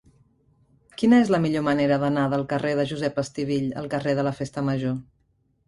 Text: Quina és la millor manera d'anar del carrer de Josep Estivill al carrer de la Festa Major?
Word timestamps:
Quina 1.01 1.19
és 1.25 1.29
la 1.35 1.39
millor 1.43 1.65
manera 1.67 1.99
d'anar 2.05 2.25
del 2.33 2.47
carrer 2.55 2.73
de 2.81 2.87
Josep 2.95 3.21
Estivill 3.25 3.71
al 3.85 3.93
carrer 3.95 4.19
de 4.21 4.27
la 4.31 4.35
Festa 4.43 4.69
Major? 4.75 5.01